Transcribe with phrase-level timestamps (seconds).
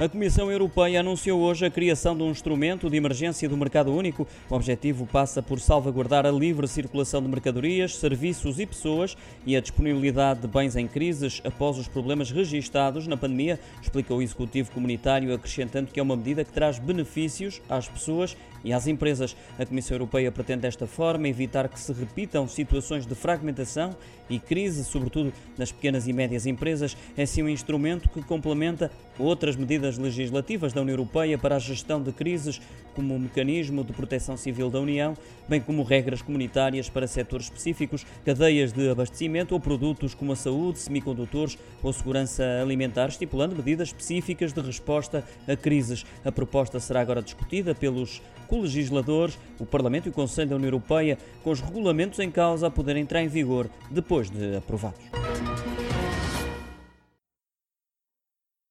[0.00, 4.26] A Comissão Europeia anunciou hoje a criação de um instrumento de emergência do mercado único.
[4.50, 9.16] O objetivo passa por salvaguardar a livre circulação de mercadorias, serviços e pessoas
[9.46, 14.20] e a disponibilidade de bens em crises após os problemas registados na pandemia, explica o
[14.20, 19.36] Executivo Comunitário, acrescentando que é uma medida que traz benefícios às pessoas e às empresas.
[19.58, 23.94] A Comissão Europeia pretende desta forma evitar que se repitam situações de fragmentação
[24.28, 26.96] e crise, sobretudo nas pequenas e médias empresas.
[27.16, 32.02] É sim um instrumento que complementa outras medidas legislativas da União Europeia para a gestão
[32.02, 32.60] de crises,
[32.94, 35.16] como o mecanismo de proteção civil da União,
[35.48, 40.78] bem como regras comunitárias para setores específicos, cadeias de abastecimento ou produtos como a saúde,
[40.78, 46.04] semicondutores ou segurança alimentar, estipulando medidas específicas de resposta a crises.
[46.24, 51.16] A proposta será agora discutida pelos colegisladores, o Parlamento e o Conselho da União Europeia,
[51.42, 55.21] com os regulamentos em causa a poderem entrar em vigor depois de aprovados.